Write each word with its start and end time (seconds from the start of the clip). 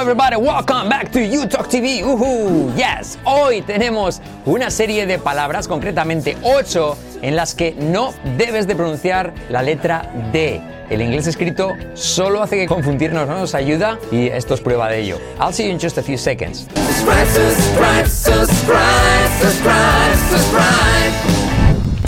everybody, 0.00 0.34
welcome 0.36 0.88
back 0.88 1.12
to 1.12 1.20
You 1.20 1.46
Talk 1.46 1.68
TV. 1.68 2.02
Uhu, 2.02 2.74
yes, 2.74 3.18
hoy 3.22 3.60
tenemos 3.60 4.22
una 4.46 4.70
serie 4.70 5.04
de 5.04 5.18
palabras, 5.18 5.68
concretamente 5.68 6.38
8, 6.42 6.96
en 7.20 7.36
las 7.36 7.54
que 7.54 7.74
no 7.78 8.14
debes 8.38 8.66
de 8.66 8.74
pronunciar 8.74 9.34
la 9.50 9.62
letra 9.62 10.10
D. 10.32 10.62
El 10.88 11.02
inglés 11.02 11.26
escrito 11.26 11.76
solo 11.92 12.42
hace 12.42 12.56
que 12.56 12.66
confundirnos, 12.66 13.28
no 13.28 13.38
nos 13.38 13.54
ayuda 13.54 13.98
y 14.10 14.28
esto 14.28 14.54
es 14.54 14.62
prueba 14.62 14.88
de 14.88 15.00
ello. 15.00 15.18
I'll 15.38 15.52
see 15.52 15.66
you 15.66 15.70
in 15.70 15.78
just 15.78 15.98
a 15.98 16.02
few 16.02 16.16
seconds. 16.16 16.66
Subscribe, 16.74 17.26
subscribe, 17.26 18.06
subscribe, 18.06 19.28
subscribe, 19.38 20.16
subscribe. 20.30 21.12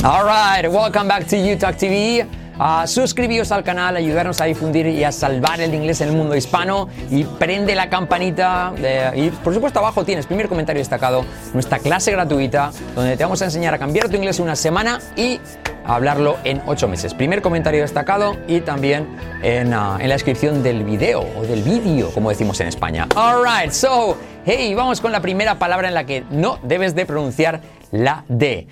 All 0.02 0.24
right, 0.24 0.66
welcome 0.66 1.06
back 1.06 1.26
to 1.26 1.36
You 1.36 1.56
Talk 1.58 1.76
TV. 1.76 2.41
Uh, 2.62 2.86
suscribíos 2.86 3.50
al 3.50 3.64
canal, 3.64 3.96
ayudarnos 3.96 4.40
a 4.40 4.44
difundir 4.44 4.86
y 4.86 5.02
a 5.02 5.10
salvar 5.10 5.60
el 5.60 5.74
inglés 5.74 6.00
en 6.00 6.10
el 6.10 6.14
mundo 6.14 6.36
hispano 6.36 6.88
y 7.10 7.24
prende 7.24 7.74
la 7.74 7.90
campanita 7.90 8.72
y 9.16 9.30
por 9.30 9.52
supuesto 9.52 9.80
abajo 9.80 10.04
tienes 10.04 10.26
primer 10.26 10.48
comentario 10.48 10.78
destacado, 10.78 11.24
nuestra 11.54 11.80
clase 11.80 12.12
gratuita 12.12 12.70
donde 12.94 13.16
te 13.16 13.24
vamos 13.24 13.42
a 13.42 13.46
enseñar 13.46 13.74
a 13.74 13.78
cambiar 13.78 14.08
tu 14.08 14.14
inglés 14.14 14.38
en 14.38 14.44
una 14.44 14.54
semana 14.54 15.00
y 15.16 15.40
a 15.84 15.96
hablarlo 15.96 16.36
en 16.44 16.62
ocho 16.66 16.86
meses. 16.86 17.14
Primer 17.14 17.42
comentario 17.42 17.80
destacado 17.80 18.36
y 18.46 18.60
también 18.60 19.08
en, 19.42 19.74
uh, 19.74 19.98
en 19.98 20.08
la 20.08 20.14
descripción 20.14 20.62
del 20.62 20.84
video 20.84 21.26
o 21.36 21.42
del 21.42 21.64
vídeo 21.64 22.12
como 22.12 22.30
decimos 22.30 22.60
en 22.60 22.68
España. 22.68 23.08
Alright, 23.16 23.72
so, 23.72 24.16
hey, 24.46 24.72
vamos 24.76 25.00
con 25.00 25.10
la 25.10 25.20
primera 25.20 25.58
palabra 25.58 25.88
en 25.88 25.94
la 25.94 26.06
que 26.06 26.22
no 26.30 26.60
debes 26.62 26.94
de 26.94 27.06
pronunciar 27.06 27.60
la 27.90 28.24
D. 28.28 28.68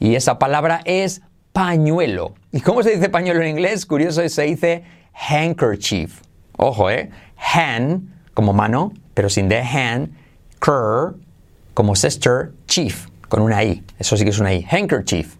Y 0.00 0.16
esa 0.16 0.40
palabra 0.40 0.80
es 0.84 1.22
pañuelo. 1.56 2.34
¿Y 2.52 2.60
cómo 2.60 2.82
se 2.82 2.90
dice 2.90 3.08
pañuelo 3.08 3.40
en 3.40 3.48
inglés? 3.48 3.86
Curioso, 3.86 4.28
se 4.28 4.42
dice 4.42 4.84
handkerchief. 5.14 6.20
Ojo, 6.58 6.90
¿eh? 6.90 7.08
Hand, 7.54 8.10
como 8.34 8.52
mano, 8.52 8.92
pero 9.14 9.30
sin 9.30 9.48
de 9.48 9.60
hand. 9.60 10.14
Cur, 10.60 11.16
como 11.72 11.96
sister. 11.96 12.52
Chief, 12.66 13.06
con 13.30 13.40
una 13.40 13.64
I. 13.64 13.82
Eso 13.98 14.18
sí 14.18 14.24
que 14.24 14.30
es 14.30 14.38
una 14.38 14.52
I. 14.52 14.66
Handkerchief. 14.70 15.34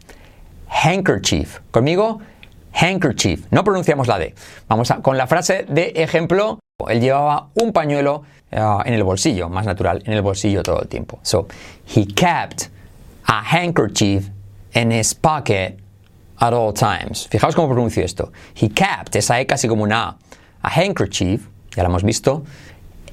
Handkerchief. 0.71 1.61
¿Conmigo? 1.71 2.21
Handkerchief. 2.73 3.45
No 3.51 3.63
pronunciamos 3.63 4.09
la 4.09 4.19
D. 4.19 4.35
Vamos 4.69 4.91
a, 4.91 5.03
con 5.03 5.19
la 5.19 5.27
frase 5.27 5.67
de 5.69 5.93
ejemplo. 5.97 6.61
Él 6.89 7.03
llevaba 7.03 7.51
un 7.57 7.75
pañuelo 7.75 8.23
ah, 8.53 8.83
en 8.87 8.95
el 8.95 9.05
bolsillo, 9.05 9.51
más 9.51 9.67
natural, 9.67 10.03
en 10.07 10.15
el 10.15 10.23
bolsillo 10.23 10.63
todo 10.63 10.81
el 10.81 10.89
tiempo. 10.89 11.19
So, 11.21 11.47
he 11.95 12.07
kept 12.07 12.71
a 13.27 13.43
handkerchief 13.43 14.31
in 14.73 14.91
his 14.91 15.13
pocket 15.13 15.77
at 16.39 16.53
all 16.53 16.73
times. 16.73 17.29
Fijaos 17.29 17.55
cómo 17.55 17.69
pronuncio 17.69 18.05
esto. 18.05 18.33
He 18.55 18.69
kept, 18.69 19.17
esa 19.17 19.41
E 19.41 19.47
casi 19.47 19.69
como 19.69 19.83
una 19.83 20.09
A. 20.09 20.19
A 20.63 20.69
handkerchief, 20.69 21.49
ya 21.75 21.83
lo 21.83 21.89
hemos 21.89 22.03
visto, 22.03 22.45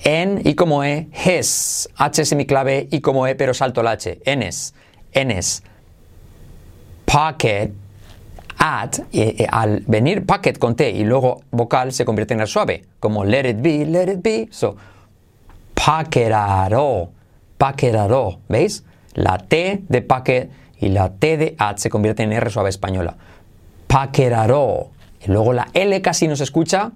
en 0.04 0.42
y 0.44 0.56
como 0.56 0.84
E, 0.84 1.08
his, 1.14 1.90
H 1.98 2.26
semiclave 2.26 2.88
y 2.92 3.00
como 3.02 3.28
E, 3.28 3.36
pero 3.36 3.54
salto 3.54 3.84
la 3.84 3.92
H, 3.92 4.22
enes, 4.26 4.74
enes, 5.14 5.64
pocket, 7.06 7.74
at, 8.58 9.00
eh, 9.12 9.36
eh, 9.40 9.48
al 9.50 9.84
venir 9.88 10.26
pocket 10.26 10.54
con 10.58 10.76
T 10.76 10.90
y 10.90 11.04
luego 11.04 11.42
vocal 11.52 11.92
se 11.92 12.06
convierte 12.06 12.34
en 12.34 12.42
el 12.42 12.48
suave, 12.48 12.86
como 13.00 13.24
let 13.26 13.50
it 13.50 13.62
be, 13.62 13.86
let 13.86 14.12
it 14.12 14.22
be. 14.22 14.48
So, 14.52 14.76
paqueraro, 15.74 17.12
paqueraro, 17.58 18.40
¿veis? 18.48 18.84
La 19.14 19.38
T 19.38 19.84
de 19.88 20.02
packet 20.02 20.50
y 20.84 20.90
la 20.90 21.10
T 21.10 21.38
de 21.38 21.56
at 21.58 21.78
se 21.78 21.90
convierte 21.90 22.24
en 22.24 22.34
R 22.34 22.50
suave 22.50 22.70
española. 22.70 23.16
Paqueraro. 23.88 24.90
Y 25.26 25.32
luego 25.32 25.54
la 25.54 25.70
L 25.74 26.02
casi 26.02 26.28
no 26.28 26.36
se 26.36 26.44
escucha. 26.44 26.92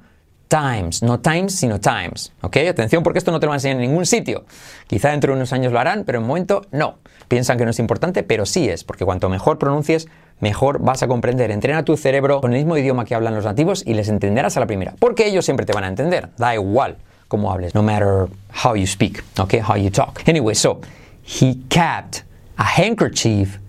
Times, 0.49 1.03
no 1.03 1.19
times, 1.19 1.55
sino 1.55 1.79
times. 1.79 2.33
¿Ok? 2.41 2.57
Atención 2.69 3.03
porque 3.03 3.19
esto 3.19 3.31
no 3.31 3.39
te 3.39 3.45
lo 3.45 3.51
van 3.51 3.55
a 3.55 3.57
enseñar 3.57 3.77
en 3.77 3.89
ningún 3.89 4.05
sitio. 4.05 4.45
Quizá 4.87 5.11
dentro 5.11 5.31
de 5.31 5.37
unos 5.37 5.53
años 5.53 5.71
lo 5.71 5.79
harán, 5.79 6.03
pero 6.05 6.19
en 6.19 6.25
momento 6.25 6.63
no. 6.71 6.95
Piensan 7.27 7.57
que 7.57 7.63
no 7.65 7.71
es 7.71 7.79
importante, 7.79 8.23
pero 8.23 8.45
sí 8.45 8.69
es, 8.69 8.83
porque 8.83 9.05
cuanto 9.05 9.29
mejor 9.29 9.57
pronuncies, 9.57 10.07
mejor 10.39 10.79
vas 10.79 11.03
a 11.03 11.07
comprender. 11.07 11.51
Entrena 11.51 11.83
tu 11.83 11.95
cerebro 11.97 12.41
con 12.41 12.51
el 12.53 12.59
mismo 12.59 12.77
idioma 12.77 13.05
que 13.05 13.15
hablan 13.15 13.35
los 13.35 13.45
nativos 13.45 13.83
y 13.85 13.93
les 13.93 14.09
entenderás 14.09 14.57
a 14.57 14.61
la 14.61 14.67
primera. 14.67 14.95
Porque 14.99 15.27
ellos 15.27 15.45
siempre 15.45 15.65
te 15.65 15.73
van 15.73 15.85
a 15.85 15.87
entender. 15.87 16.29
Da 16.37 16.55
igual 16.55 16.97
cómo 17.27 17.51
hables, 17.51 17.73
no 17.75 17.83
matter 17.83 18.27
how 18.65 18.75
you 18.75 18.87
speak, 18.87 19.23
okay, 19.37 19.61
how 19.61 19.75
you 19.75 19.89
talk. 19.89 20.27
Anyway, 20.27 20.55
so 20.55 20.79
he 21.23 21.55
kept 21.69 22.23
a 22.57 22.63
handkerchief 22.63 23.59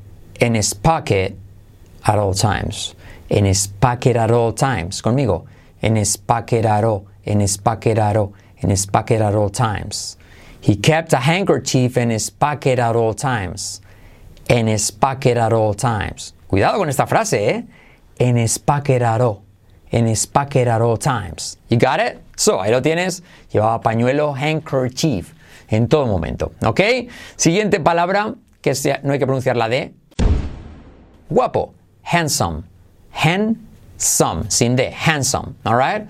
in 0.41 0.54
his 0.54 0.75
pocket 0.75 1.37
at 2.06 2.19
all 2.19 2.34
times. 2.34 2.94
In 3.28 3.44
his 3.44 3.66
pocket 3.66 4.16
at 4.16 4.31
all 4.31 4.53
times. 4.53 5.03
Conmigo. 5.03 5.47
En 5.82 5.97
his 5.97 6.16
pocket 6.16 6.65
at 6.65 6.84
all. 6.84 7.06
En 7.25 7.41
his 7.41 7.56
pocket 7.56 7.99
at 7.99 8.16
all. 8.16 8.32
His 8.56 8.87
pocket 8.87 9.21
at 9.21 9.34
all 9.34 9.50
times. 9.50 10.16
He 10.60 10.75
kept 10.76 11.12
a 11.12 11.19
handkerchief 11.19 11.97
in 11.97 12.10
his 12.10 12.28
pocket 12.31 12.78
at 12.78 12.97
all 12.97 13.15
times. 13.15 13.81
En 14.49 14.66
his 14.66 14.91
pocket 14.91 15.37
at 15.37 15.53
all 15.53 15.75
times. 15.75 16.34
Cuidado 16.49 16.78
con 16.78 16.88
esta 16.88 17.06
frase, 17.06 17.50
¿eh? 17.50 17.65
En 18.19 18.37
his 18.37 18.59
pocket 18.59 19.03
at 19.03 19.20
all. 19.20 19.43
En 19.93 20.06
his 20.06 20.26
pocket 20.26 20.66
at 20.66 20.81
all 20.82 20.97
times. 20.97 21.56
You 21.69 21.78
got 21.78 22.00
it? 22.00 22.19
So, 22.37 22.60
ahí 22.60 22.70
lo 22.70 22.81
tienes. 22.81 23.22
Llevaba 23.53 23.81
pañuelo, 23.81 24.34
handkerchief, 24.34 25.34
en 25.69 25.88
todo 25.88 26.06
momento. 26.06 26.53
¿Ok? 26.65 26.81
Siguiente 27.37 27.81
palabra, 27.81 28.34
que 28.60 28.72
no 29.03 29.12
hay 29.12 29.19
que 29.19 29.26
pronunciar 29.26 29.56
la 29.56 29.69
D. 29.69 29.94
Guapo. 31.28 31.75
Handsome. 32.03 32.62
Handsome. 33.12 34.50
Sin 34.50 34.77
D. 34.77 34.93
Handsome. 34.93 35.55
Alright? 35.65 36.09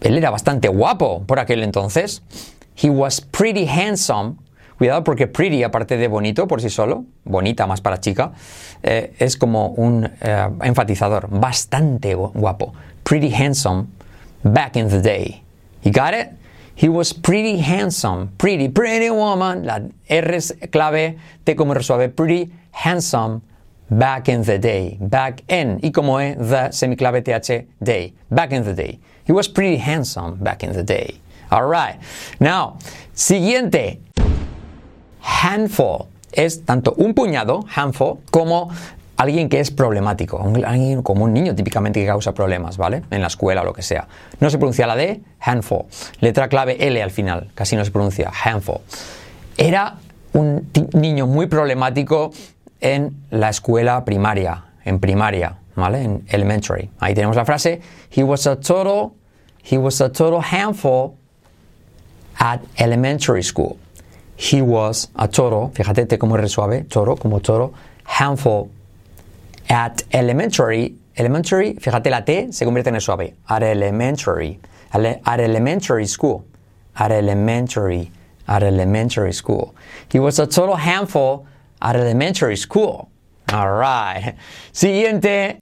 Él 0.00 0.16
era 0.16 0.30
bastante 0.30 0.68
guapo 0.68 1.24
por 1.26 1.38
aquel 1.40 1.62
entonces. 1.62 2.22
He 2.80 2.88
was 2.88 3.20
pretty 3.20 3.66
handsome. 3.66 4.36
Cuidado 4.78 5.02
porque 5.02 5.26
pretty, 5.26 5.64
aparte 5.64 5.96
de 5.96 6.06
bonito 6.06 6.46
por 6.46 6.60
sí 6.60 6.70
solo, 6.70 7.04
bonita 7.24 7.66
más 7.66 7.80
para 7.80 7.98
chica, 7.98 8.30
eh, 8.84 9.12
es 9.18 9.36
como 9.36 9.70
un 9.70 10.08
eh, 10.20 10.48
enfatizador. 10.62 11.28
Bastante 11.30 12.14
gu- 12.14 12.30
guapo. 12.32 12.72
Pretty 13.02 13.28
handsome 13.34 13.88
back 14.44 14.76
in 14.76 14.88
the 14.88 15.00
day. 15.00 15.42
You 15.82 15.90
got 15.90 16.14
it? 16.14 16.28
He 16.76 16.88
was 16.88 17.12
pretty 17.12 17.58
handsome. 17.60 18.28
Pretty, 18.38 18.68
pretty 18.68 19.10
woman. 19.10 19.66
La 19.66 19.80
R 20.08 20.36
es 20.36 20.54
clave, 20.70 21.18
T 21.42 21.56
como 21.56 21.72
R. 21.74 22.08
Pretty 22.10 22.52
handsome 22.70 23.40
back 23.90 24.28
in 24.28 24.42
the 24.42 24.58
day. 24.58 24.96
Back 25.00 25.42
in. 25.48 25.78
Y 25.82 25.90
como 25.90 26.18
E, 26.20 26.34
the 26.34 26.70
semiclave 26.72 27.22
TH, 27.22 27.66
day. 27.82 28.12
Back 28.30 28.52
in 28.52 28.64
the 28.64 28.74
day. 28.74 28.98
He 29.24 29.32
was 29.32 29.48
pretty 29.48 29.76
handsome 29.76 30.36
back 30.36 30.62
in 30.62 30.72
the 30.72 30.82
day. 30.82 31.20
All 31.50 31.66
right. 31.66 31.98
Now, 32.40 32.78
siguiente. 33.14 34.00
Handful 35.20 36.08
es 36.32 36.64
tanto 36.64 36.94
un 36.96 37.14
puñado, 37.14 37.64
handful, 37.74 38.18
como 38.30 38.70
alguien 39.16 39.48
que 39.48 39.60
es 39.60 39.70
problemático, 39.70 40.40
alguien 40.64 41.02
como 41.02 41.24
un 41.24 41.32
niño 41.32 41.54
típicamente 41.54 42.00
que 42.00 42.06
causa 42.06 42.32
problemas, 42.32 42.76
¿vale? 42.76 43.02
En 43.10 43.20
la 43.20 43.26
escuela 43.26 43.62
o 43.62 43.64
lo 43.64 43.72
que 43.72 43.82
sea. 43.82 44.06
No 44.40 44.48
se 44.48 44.58
pronuncia 44.58 44.86
la 44.86 44.96
D, 44.96 45.20
handful. 45.40 45.86
Letra 46.20 46.48
clave 46.48 46.86
L 46.86 47.02
al 47.02 47.10
final, 47.10 47.50
casi 47.54 47.76
no 47.76 47.84
se 47.84 47.90
pronuncia, 47.90 48.30
handful. 48.44 48.78
Era 49.56 49.96
un 50.32 50.70
niño 50.92 51.26
muy 51.26 51.46
problemático 51.46 52.30
en 52.80 53.16
la 53.30 53.48
escuela 53.50 54.04
primaria, 54.04 54.64
en 54.84 54.98
primaria, 54.98 55.58
¿vale? 55.74 56.02
En 56.02 56.24
elementary. 56.28 56.90
Ahí 56.98 57.14
tenemos 57.14 57.36
la 57.36 57.44
frase, 57.44 57.80
he 58.10 58.22
was 58.22 58.46
a 58.46 58.56
total, 58.56 59.12
he 59.62 59.78
was 59.78 60.00
a 60.00 60.08
total 60.08 60.40
handful 60.40 61.16
at 62.38 62.60
elementary 62.76 63.42
school. 63.42 63.76
He 64.36 64.62
was 64.62 65.10
a 65.16 65.26
toro, 65.26 65.70
fíjate 65.74 66.06
T 66.08 66.16
como 66.16 66.36
R 66.36 66.48
suave, 66.48 66.84
toro 66.88 67.16
como 67.16 67.40
toro, 67.40 67.72
handful 68.04 68.70
at 69.68 70.02
elementary, 70.12 70.96
elementary, 71.16 71.74
fíjate 71.74 72.10
la 72.10 72.24
T 72.24 72.52
se 72.52 72.64
convierte 72.64 72.88
en 72.88 73.00
suave, 73.00 73.34
at 73.48 73.62
elementary, 73.62 74.60
at 74.92 75.40
elementary 75.40 76.06
school, 76.06 76.44
at 76.94 77.10
elementary, 77.10 78.12
at 78.46 78.62
elementary 78.62 79.32
school. 79.32 79.74
He 80.10 80.20
was 80.20 80.38
a 80.38 80.46
total 80.46 80.76
handful 80.76 81.44
at 81.80 81.96
elementary 81.96 82.56
school. 82.56 83.08
All 83.52 83.78
right. 83.78 84.34
Siguiente, 84.72 85.58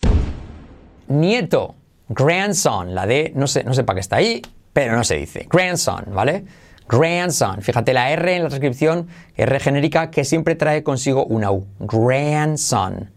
nieto, 1.09 1.75
grandson, 2.09 2.95
la 2.95 3.07
D 3.07 3.33
no 3.35 3.47
sé, 3.47 3.65
no 3.65 3.75
sé 3.75 3.85
para 3.85 3.97
qué 3.97 4.01
está 4.01 4.17
ahí, 4.17 4.43
pero 4.73 4.97
no 4.97 5.05
se 5.05 5.17
dice. 5.17 5.47
Grandson, 5.51 6.05
¿vale? 6.09 6.45
Grandson. 6.89 7.63
Fíjate 7.63 7.93
la 7.93 8.11
R 8.11 8.37
en 8.37 8.43
la 8.43 8.49
transcripción, 8.49 9.09
R 9.37 9.61
genérica, 9.61 10.11
que 10.11 10.25
siempre 10.25 10.55
trae 10.55 10.83
consigo 10.83 11.25
una 11.25 11.51
U. 11.51 11.67
Grandson. 11.81 13.11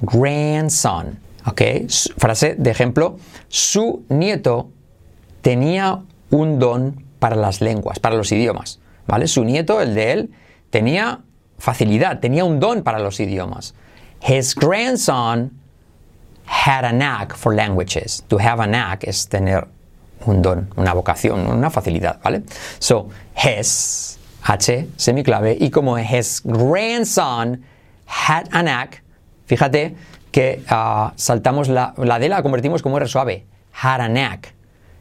Grandson. 0.00 1.18
¿Ok? 1.46 1.62
Frase 2.16 2.54
de 2.58 2.70
ejemplo. 2.70 3.16
Su 3.48 4.04
nieto 4.08 4.70
tenía 5.40 6.02
un 6.30 6.58
don 6.58 7.04
para 7.18 7.36
las 7.36 7.60
lenguas, 7.60 7.98
para 7.98 8.16
los 8.16 8.30
idiomas. 8.32 8.80
¿Vale? 9.06 9.26
Su 9.26 9.44
nieto, 9.44 9.80
el 9.80 9.94
de 9.94 10.12
él, 10.12 10.30
tenía 10.70 11.20
facilidad, 11.60 12.20
tenía 12.20 12.44
un 12.44 12.58
don 12.58 12.82
para 12.82 12.98
los 12.98 13.20
idiomas. 13.20 13.74
His 14.20 14.54
grandson 14.54 15.52
had 16.44 16.84
a 16.84 16.92
knack 16.92 17.34
for 17.34 17.54
languages. 17.54 18.24
To 18.28 18.38
have 18.38 18.60
a 18.60 18.66
knack 18.66 19.04
es 19.04 19.28
tener 19.28 19.68
un 20.26 20.42
don, 20.42 20.72
una 20.76 20.92
vocación, 20.92 21.46
una 21.46 21.70
facilidad, 21.70 22.20
¿vale? 22.22 22.42
So, 22.80 23.08
his, 23.34 24.18
H, 24.42 24.88
semiclave, 24.96 25.56
y 25.60 25.70
como 25.70 25.96
his 25.96 26.40
grandson 26.40 27.64
had 28.06 28.48
a 28.52 28.62
knack, 28.62 29.02
fíjate 29.46 29.94
que 30.32 30.62
ah, 30.68 31.12
saltamos 31.16 31.68
la, 31.68 31.94
la 31.96 32.18
D 32.18 32.28
la 32.28 32.42
convertimos 32.42 32.82
como 32.82 32.96
R 32.96 33.06
suave, 33.06 33.44
had 33.72 34.00
a 34.00 34.08
knack. 34.08 34.52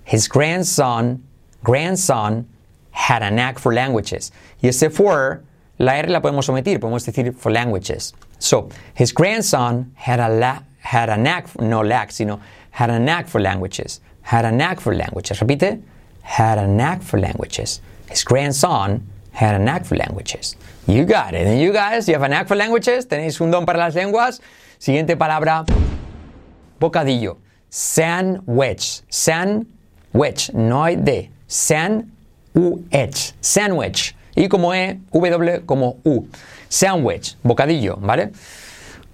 His 0.06 0.28
grandson, 0.28 1.24
grandson 1.64 2.48
had 2.92 3.22
a 3.24 3.32
knack 3.32 3.60
for 3.60 3.74
languages. 3.74 4.32
Y 4.62 4.70
ese 4.70 4.92
for, 4.92 5.44
la 5.80 5.98
R 5.98 6.10
la 6.10 6.22
podemos 6.22 6.48
omitir, 6.50 6.80
podemos 6.80 7.06
decir 7.06 7.34
for 7.34 7.52
languages. 7.52 8.14
So, 8.38 8.70
his 8.94 9.14
grandson 9.14 9.92
had 9.96 10.20
a, 10.20 10.30
la, 10.30 10.64
had 10.82 11.10
a 11.10 11.18
knack, 11.18 11.60
no 11.60 11.82
lack, 11.82 12.12
sino 12.12 12.40
had 12.72 12.90
a 12.90 13.00
knack 13.00 13.28
for 13.28 13.42
languages. 13.42 14.02
Had 14.22 14.46
a 14.46 14.52
knack 14.52 14.80
for 14.80 14.94
languages. 14.94 15.40
Repite. 15.40 15.82
Had 16.22 16.60
a 16.60 16.68
knack 16.68 17.02
for 17.02 17.20
languages. 17.20 17.82
His 18.10 18.24
grandson 18.24 19.08
had 19.32 19.56
a 19.56 19.60
knack 19.60 19.86
for 19.86 19.96
languages. 19.96 20.56
You 20.86 21.06
got 21.06 21.34
it. 21.34 21.48
And 21.48 21.60
you 21.60 21.72
guys, 21.72 22.08
you 22.08 22.14
have 22.14 22.24
a 22.24 22.30
knack 22.30 22.48
for 22.48 22.56
languages. 22.56 23.06
Tenéis 23.08 23.42
un 23.42 23.50
don 23.52 23.66
para 23.66 23.80
las 23.80 23.96
lenguas. 23.96 24.40
Siguiente 24.80 25.16
palabra. 25.16 25.66
Bocadillo. 26.80 27.38
Sandwich. 27.70 29.02
Sandwich. 29.10 30.54
No 30.54 30.84
hay 30.84 30.96
D. 30.96 31.30
Sandwich. 31.48 33.34
Sandwich. 33.42 34.16
Y 34.40 34.48
como 34.48 34.74
E, 34.74 35.02
W 35.12 35.66
como 35.66 35.98
U. 36.06 36.26
Sandwich. 36.70 37.36
Bocadillo, 37.44 37.98
¿vale? 37.98 38.32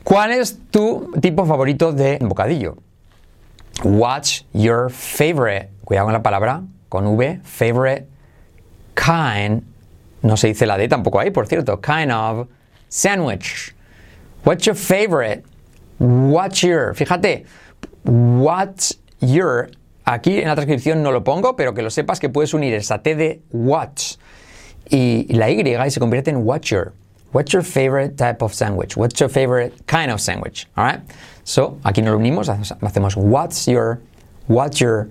¿Cuál 0.04 0.34
es 0.34 0.60
tu 0.70 1.12
tipo 1.20 1.48
favorito 1.48 1.92
de 1.92 2.20
bocadillo? 2.22 2.78
What's 3.84 4.46
your 4.54 4.92
favorite? 4.92 5.72
Cuidado 5.84 6.06
con 6.06 6.14
la 6.14 6.22
palabra, 6.22 6.62
con 6.90 7.08
V, 7.08 7.40
favorite 7.44 8.08
kind. 8.94 9.64
No 10.22 10.38
se 10.38 10.50
dice 10.50 10.68
la 10.68 10.78
D 10.78 10.88
tampoco 10.88 11.20
ahí, 11.20 11.32
por 11.32 11.48
cierto. 11.48 11.82
Kind 11.82 12.12
of 12.12 12.48
sandwich. 12.88 13.74
What's 14.46 14.64
your 14.68 14.76
favorite? 14.76 15.44
What's 15.98 16.62
your? 16.62 16.94
Fíjate, 16.94 17.46
what's 18.04 19.00
your? 19.22 19.72
Aquí 20.04 20.38
en 20.38 20.50
la 20.50 20.54
transcripción 20.54 21.02
no 21.02 21.12
lo 21.12 21.24
pongo, 21.24 21.56
pero 21.56 21.74
que 21.74 21.82
lo 21.82 21.90
sepas 21.90 22.20
que 22.20 22.30
puedes 22.30 22.54
unir 22.54 22.76
esa 22.76 23.02
T 23.02 23.16
de 23.16 23.42
watch 23.52 24.18
y 24.90 25.26
la 25.30 25.50
Y 25.50 25.90
se 25.90 26.00
convierte 26.00 26.30
en 26.30 26.44
what's 26.44 26.70
your. 26.70 26.94
What's 27.32 27.52
your 27.52 27.64
favorite 27.64 28.18
type 28.18 28.42
of 28.42 28.54
sandwich? 28.54 28.96
What's 28.96 29.20
your 29.20 29.30
favorite 29.30 29.74
kind 29.88 30.10
of 30.10 30.22
sandwich? 30.22 30.68
All 30.78 30.86
right. 30.86 31.02
So, 31.44 31.78
aquí 31.84 32.02
nos 32.02 32.14
lo 32.14 32.20
unimos, 32.20 32.48
hacemos 32.48 33.18
what's 33.18 33.68
your, 33.68 34.00
what's 34.48 34.80
your, 34.80 35.10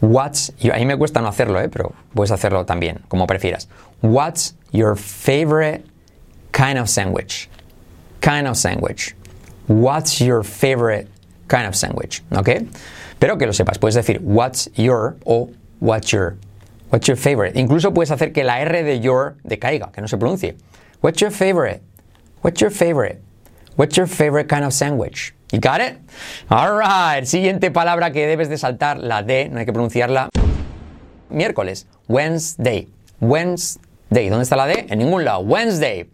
what's 0.00 0.50
your, 0.58 0.74
a 0.74 0.78
mí 0.78 0.86
me 0.86 0.96
cuesta 0.96 1.22
no 1.22 1.28
hacerlo, 1.28 1.58
¿eh? 1.58 1.68
pero 1.68 1.94
puedes 2.14 2.30
hacerlo 2.30 2.64
también, 2.66 3.00
como 3.08 3.26
prefieras. 3.26 3.68
What's 4.00 4.54
your 4.70 4.96
favorite 4.96 5.84
kind 6.52 6.78
of 6.78 6.88
sandwich? 6.88 7.48
Kind 8.20 8.46
of 8.46 8.56
sandwich. 8.56 9.14
What's 9.66 10.20
your 10.20 10.44
favorite 10.44 11.08
kind 11.48 11.66
of 11.66 11.74
sandwich? 11.74 12.22
¿Ok? 12.36 12.68
Pero 13.18 13.38
que 13.38 13.46
lo 13.46 13.52
sepas, 13.52 13.78
puedes 13.78 13.94
decir 13.94 14.20
what's 14.20 14.68
your 14.74 15.16
o 15.24 15.50
what's 15.80 16.12
your, 16.12 16.36
what's 16.92 17.08
your 17.08 17.16
favorite. 17.16 17.58
Incluso 17.58 17.92
puedes 17.92 18.10
hacer 18.10 18.32
que 18.32 18.44
la 18.44 18.60
R 18.60 18.82
de 18.82 19.00
your 19.00 19.36
decaiga, 19.42 19.90
que 19.90 20.02
no 20.02 20.08
se 20.08 20.18
pronuncie. 20.18 20.56
What's 21.00 21.20
your 21.20 21.30
favorite? 21.30 21.82
What's 22.42 22.60
your 22.60 22.70
favorite? 22.70 23.20
What's 23.76 23.96
your 23.96 24.06
favorite 24.06 24.46
kind 24.46 24.64
of 24.64 24.72
sandwich? 24.72 25.34
You 25.50 25.58
got 25.58 25.80
it? 25.80 25.98
Alright. 26.50 27.24
Siguiente 27.24 27.70
palabra 27.70 28.12
que 28.12 28.26
debes 28.26 28.48
de 28.48 28.58
saltar, 28.58 28.98
la 28.98 29.22
D, 29.22 29.48
no 29.48 29.58
hay 29.58 29.64
que 29.64 29.72
pronunciarla. 29.72 30.28
Miércoles. 31.30 31.86
Wednesday. 32.08 32.88
Wednesday. 33.20 34.28
¿Dónde 34.28 34.42
está 34.42 34.56
la 34.56 34.66
D? 34.66 34.86
En 34.90 34.98
ningún 34.98 35.24
lado. 35.24 35.40
Wednesday. 35.40 36.10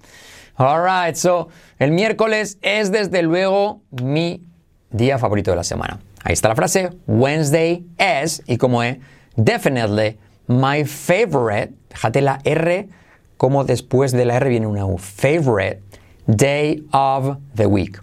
Alright. 0.57 1.17
So, 1.17 1.49
el 1.81 1.91
miércoles 1.91 2.59
es 2.63 2.93
desde 2.93 3.23
luego 3.23 3.83
mi 3.91 4.45
día 4.91 5.19
favorito 5.19 5.51
de 5.51 5.57
la 5.57 5.65
semana. 5.65 5.99
Ahí 6.23 6.35
está 6.35 6.49
la 6.49 6.55
frase. 6.55 6.91
Wednesday 7.07 7.85
es, 7.97 8.43
y 8.47 8.59
como 8.59 8.83
es, 8.83 8.99
definitely 9.37 10.19
my 10.49 10.85
favorite. 10.85 11.73
Fíjate 11.91 12.23
la 12.23 12.39
R, 12.45 12.89
como 13.37 13.65
después 13.65 14.13
de 14.13 14.25
la 14.25 14.35
R 14.35 14.49
viene 14.49 14.67
una 14.67 14.87
U. 14.87 14.99
Favorite 14.99 15.83
day 16.27 16.83
of 16.93 17.39
the 17.55 17.69
week. 17.69 17.99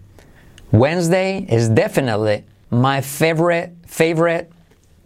Wednesday 0.72 1.46
is 1.50 1.70
definitely 1.70 2.44
my 2.72 3.02
favorite, 3.02 3.72
favorite, 3.86 4.52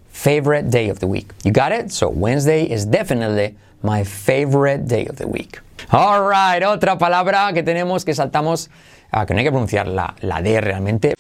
favorite 0.10 0.70
day 0.70 0.90
of 0.90 1.00
the 1.00 1.08
week. 1.08 1.32
You 1.44 1.52
got 1.52 1.72
it? 1.72 1.92
So 1.92 2.10
Wednesday 2.10 2.64
is 2.64 2.86
definitely 2.86 3.58
my 3.84 4.04
favorite 4.04 4.88
day 4.88 5.06
of 5.08 5.18
the 5.18 5.28
week. 5.28 5.60
All 5.92 6.22
right, 6.24 6.62
otra 6.62 6.98
palabra 6.98 7.54
que 7.54 7.64
tenemos 7.64 8.06
que 8.06 8.14
saltamos, 8.14 8.70
ah, 9.12 9.26
que 9.26 9.34
no 9.34 9.40
hay 9.40 9.46
que 9.46 9.52
pronunciar 9.52 9.88
la, 9.88 10.14
la 10.22 10.42
D 10.42 10.60
realmente. 10.62 11.14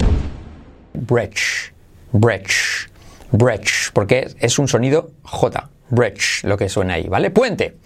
Bridge, 0.93 1.71
bridge, 2.13 2.89
bridge, 3.31 3.91
porque 3.93 4.27
es 4.39 4.59
un 4.59 4.67
sonido 4.67 5.11
J, 5.23 5.69
bridge, 5.89 6.43
lo 6.43 6.57
que 6.57 6.69
suena 6.69 6.95
ahí, 6.95 7.07
¿vale? 7.07 7.29
Puente. 7.29 7.77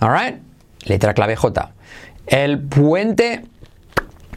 All 0.00 0.10
right, 0.10 0.40
letra 0.84 1.14
clave 1.14 1.36
J. 1.36 1.72
El 2.26 2.58
puente 2.58 3.44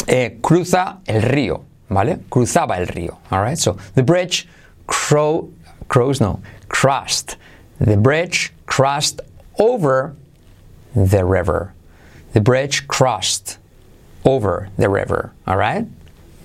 eh, 0.07 0.38
cruza 0.42 1.00
el 1.06 1.21
río. 1.21 1.66
¿vale? 1.89 2.19
Cruzaba 2.30 2.77
el 2.77 2.88
río. 2.88 3.18
All 3.31 3.42
right? 3.42 3.57
So 3.57 3.77
the 3.95 4.04
bridge 4.04 4.48
crow, 4.88 5.51
crows, 5.88 6.21
no, 6.21 6.42
crossed. 6.69 7.36
The 7.80 7.98
bridge 7.98 8.54
crossed 8.66 9.21
over 9.57 10.16
the 10.95 11.25
river. 11.25 11.74
The 12.33 12.42
bridge 12.42 12.88
crossed 12.88 13.57
over 14.24 14.69
the 14.77 14.89
river. 14.89 15.33
All 15.48 15.57
right? 15.57 15.88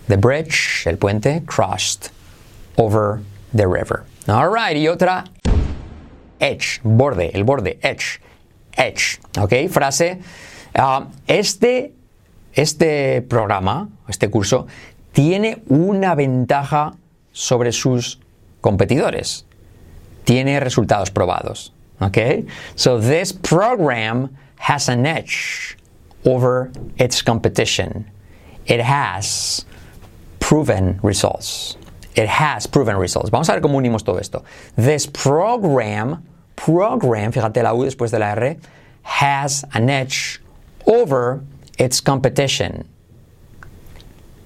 The 0.09 0.17
bridge, 0.17 0.85
el 0.87 0.97
puente, 0.97 1.45
crossed 1.47 2.11
over 2.79 3.23
the 3.53 3.69
river. 3.69 4.05
All 4.29 4.49
right, 4.49 4.77
y 4.77 4.87
otra, 4.89 5.27
edge, 6.45 6.81
borde, 6.85 7.31
el 7.35 7.45
borde, 7.45 7.79
edge, 7.83 8.21
edge. 8.77 9.19
Ok, 9.39 9.69
frase. 9.71 10.21
Uh, 10.77 11.07
este, 11.27 11.93
este 12.53 13.23
programa, 13.23 13.89
este 14.09 14.29
curso, 14.29 14.67
tiene 15.13 15.63
una 15.69 16.15
ventaja 16.15 16.95
sobre 17.33 17.73
sus 17.73 18.19
competidores. 18.61 19.45
Tiene 20.25 20.61
resultados 20.61 21.11
probados. 21.11 21.73
Okay? 22.01 22.47
So 22.75 22.99
this 22.99 23.33
program 23.33 24.37
has 24.57 24.89
an 24.89 25.07
edge 25.07 25.77
over 26.25 26.71
its 26.99 27.23
competition. 27.23 28.11
It 28.67 28.81
has 28.81 29.65
proven 30.41 30.99
results. 31.03 31.77
It 32.17 32.29
has 32.29 32.67
proven 32.67 32.97
results. 32.97 33.31
Vamos 33.31 33.49
a 33.49 33.53
ver 33.53 33.61
cómo 33.61 33.79
unimos 33.79 34.05
todo 34.05 34.19
esto. 34.19 34.45
This 34.77 35.07
program, 35.07 36.23
program, 36.55 37.33
fíjate 37.33 37.63
la 37.63 37.75
U 37.75 37.85
después 37.85 38.11
de 38.11 38.19
la 38.19 38.33
R, 38.33 38.59
has 39.03 39.65
an 39.73 39.89
edge 39.91 40.41
over 40.87 41.41
its 41.79 42.01
competition. 42.01 42.85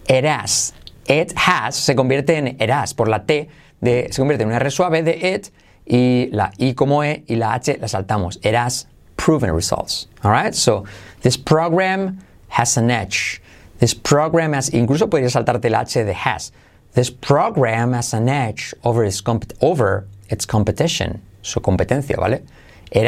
It 0.08 0.24
has. 0.24 0.72
It 1.06 1.32
has 1.36 1.76
se 1.76 1.94
convierte 1.94 2.30
en 2.30 2.48
it 2.60 2.70
has 2.70 2.92
por 2.92 3.08
la 3.08 3.18
T, 3.18 3.48
de, 3.80 4.08
se 4.10 4.22
convierte 4.22 4.42
en 4.42 4.48
una 4.48 4.56
R 4.56 4.70
suave 4.70 5.02
de 5.02 5.34
it 5.34 5.50
y 5.86 6.28
la 6.32 6.50
I 6.58 6.74
como 6.74 7.02
E 7.02 7.24
y 7.28 7.36
la 7.36 7.54
H 7.54 7.78
la 7.80 7.86
saltamos. 7.86 8.38
It 8.44 8.54
has 8.54 8.86
proven 9.16 9.50
results. 9.50 10.06
Alright, 10.24 10.54
so 10.54 10.84
this 11.22 11.36
program 11.36 12.18
has 12.48 12.76
an 12.76 12.90
edge. 12.90 13.40
This 13.78 13.94
program 13.94 14.52
has, 14.54 14.70
incluso 14.70 15.08
podría 15.08 15.30
saltarte 15.30 15.70
la 15.70 15.80
H 15.80 16.04
de 16.04 16.12
has. 16.12 16.52
This 16.94 17.10
program 17.10 17.92
has 17.92 18.12
an 18.12 18.28
edge 18.28 18.74
over 18.84 19.04
its, 19.04 19.22
over 19.60 20.06
its 20.28 20.46
competition, 20.46 21.22
su 21.48 21.60
competencia, 21.60 22.16
¿vale? 22.16 22.42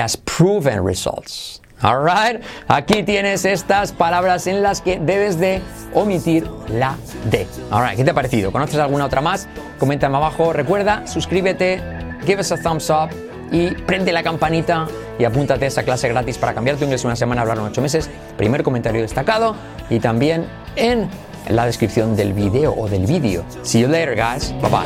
Has 0.00 0.16
proven 0.16 0.87
results. 0.87 1.61
Alright, 1.82 2.42
aquí 2.68 3.02
tienes 3.04 3.47
estas 3.47 3.92
palabras 3.92 4.47
en 4.47 4.62
las 4.62 4.82
que 4.82 4.99
debes 4.99 5.40
de 5.40 5.62
omitir 5.94 6.47
la 6.68 6.99
D. 7.30 7.47
Alright, 7.70 7.97
¿qué 7.97 8.04
te 8.04 8.11
ha 8.11 8.14
parecido? 8.14 8.52
¿Conoces 8.52 8.78
alguna 8.78 9.06
otra 9.06 9.23
más? 9.23 9.49
Coméntame 9.78 10.16
abajo. 10.16 10.52
Recuerda, 10.52 11.06
suscríbete, 11.06 11.80
give 12.26 12.40
us 12.40 12.52
a 12.52 12.59
thumbs 12.59 12.90
up 12.90 13.09
y 13.50 13.70
prende 13.70 14.12
la 14.12 14.23
campanita 14.23 14.88
y 15.18 15.25
apúntate 15.25 15.64
a 15.64 15.68
esa 15.68 15.82
clase 15.82 16.06
gratis 16.09 16.37
para 16.37 16.52
cambiar 16.52 16.76
tu 16.76 16.85
inglés 16.85 17.02
en 17.02 17.09
una 17.09 17.16
semana, 17.16 17.40
hablar 17.40 17.56
en 17.56 17.64
ocho 17.64 17.80
meses. 17.80 18.11
Primer 18.37 18.62
comentario 18.62 19.00
destacado 19.00 19.56
y 19.88 20.00
también 20.00 20.44
en 20.76 21.09
la 21.49 21.64
descripción 21.64 22.14
del 22.14 22.35
video 22.35 22.75
o 22.75 22.88
del 22.88 23.06
vídeo. 23.06 23.42
See 23.62 23.80
you 23.80 23.88
later, 23.88 24.14
guys. 24.14 24.52
Bye 24.61 24.70
bye. 24.70 24.85